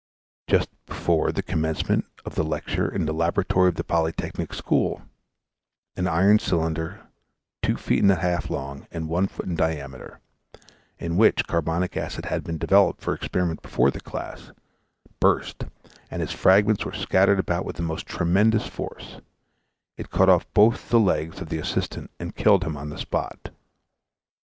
[0.47, 5.03] Just before the commencement of the lecture in the Laboratory of the Polytechnic School,
[5.95, 7.01] an iron cylinder,
[7.61, 10.19] two feet and a half long and one foot in diameter,
[10.97, 14.51] in which carbonic acid had been developed for experiment before the class,
[15.19, 15.65] burst,
[16.09, 19.17] and its fragments were scattered about with the most tremendous force;
[19.97, 23.51] it cut off both the legs of the assistant and killed him on the spot.